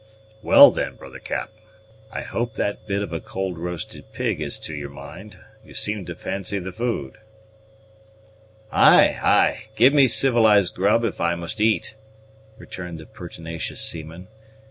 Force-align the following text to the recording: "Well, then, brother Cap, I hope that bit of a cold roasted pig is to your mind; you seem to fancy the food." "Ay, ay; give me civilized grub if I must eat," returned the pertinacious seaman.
"Well, 0.41 0.71
then, 0.71 0.95
brother 0.95 1.19
Cap, 1.19 1.51
I 2.11 2.23
hope 2.23 2.55
that 2.55 2.87
bit 2.87 3.03
of 3.03 3.13
a 3.13 3.19
cold 3.19 3.59
roasted 3.59 4.11
pig 4.13 4.41
is 4.41 4.57
to 4.61 4.73
your 4.73 4.89
mind; 4.89 5.37
you 5.63 5.75
seem 5.75 6.05
to 6.05 6.15
fancy 6.15 6.57
the 6.57 6.71
food." 6.71 7.19
"Ay, 8.71 9.15
ay; 9.21 9.65
give 9.75 9.93
me 9.93 10.07
civilized 10.07 10.73
grub 10.73 11.03
if 11.03 11.21
I 11.21 11.35
must 11.35 11.61
eat," 11.61 11.93
returned 12.57 12.97
the 12.97 13.05
pertinacious 13.05 13.79
seaman. 13.81 14.27